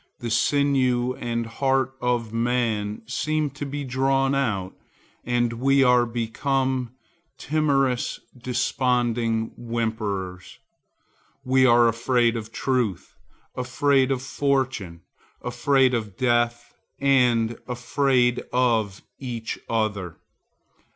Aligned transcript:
The 0.17 0.31
sinew 0.31 1.13
and 1.17 1.45
heart 1.45 1.93
of 2.01 2.33
man 2.33 3.03
seem 3.05 3.51
to 3.51 3.67
be 3.67 3.83
drawn 3.83 4.33
out, 4.33 4.73
and 5.23 5.53
we 5.53 5.83
are 5.83 6.07
become 6.07 6.95
timorous, 7.37 8.19
desponding 8.35 9.51
whimperers. 9.57 10.57
We 11.45 11.67
are 11.67 11.87
afraid 11.87 12.35
of 12.35 12.51
truth, 12.51 13.13
afraid 13.55 14.09
of 14.09 14.23
fortune, 14.23 15.01
afraid 15.39 15.93
of 15.93 16.17
death 16.17 16.73
and 16.99 17.59
afraid 17.67 18.41
of 18.51 19.03
each 19.19 19.59
other. 19.69 20.17